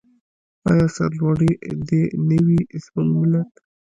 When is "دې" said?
1.87-2.01